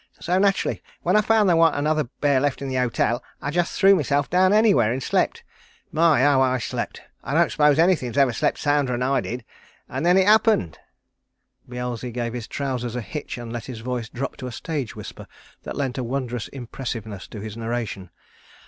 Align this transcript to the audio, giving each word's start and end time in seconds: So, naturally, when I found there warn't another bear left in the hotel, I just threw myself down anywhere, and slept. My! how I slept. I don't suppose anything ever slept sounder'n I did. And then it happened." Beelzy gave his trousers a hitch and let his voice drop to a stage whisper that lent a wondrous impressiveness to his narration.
So, 0.19 0.35
naturally, 0.39 0.81
when 1.03 1.15
I 1.15 1.21
found 1.21 1.47
there 1.47 1.55
warn't 1.55 1.75
another 1.75 2.05
bear 2.21 2.39
left 2.39 2.63
in 2.63 2.69
the 2.69 2.73
hotel, 2.75 3.23
I 3.39 3.51
just 3.51 3.79
threw 3.79 3.93
myself 3.93 4.31
down 4.31 4.51
anywhere, 4.51 4.91
and 4.91 5.03
slept. 5.03 5.43
My! 5.91 6.21
how 6.21 6.41
I 6.41 6.57
slept. 6.57 7.03
I 7.23 7.35
don't 7.35 7.51
suppose 7.51 7.77
anything 7.77 8.17
ever 8.17 8.33
slept 8.33 8.57
sounder'n 8.57 9.03
I 9.03 9.21
did. 9.21 9.45
And 9.87 10.03
then 10.03 10.17
it 10.17 10.25
happened." 10.25 10.79
Beelzy 11.69 12.09
gave 12.11 12.33
his 12.33 12.47
trousers 12.47 12.95
a 12.95 13.01
hitch 13.01 13.37
and 13.37 13.53
let 13.53 13.65
his 13.65 13.81
voice 13.81 14.09
drop 14.09 14.37
to 14.37 14.47
a 14.47 14.51
stage 14.51 14.95
whisper 14.95 15.27
that 15.61 15.77
lent 15.77 15.99
a 15.99 16.03
wondrous 16.03 16.47
impressiveness 16.47 17.27
to 17.27 17.39
his 17.39 17.55
narration. 17.55 18.09